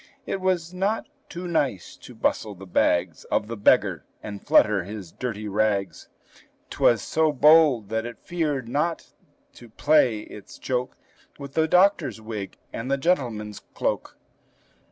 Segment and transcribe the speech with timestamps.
[0.25, 5.11] It was not too nice to bustle the bags Of the beggar, and flutter his
[5.11, 6.09] dirty rags,
[6.71, 9.13] 'T was so bold that it feared not
[9.53, 10.97] to play its joke
[11.37, 14.17] With the doctor's wig, and the gentleman's cloak.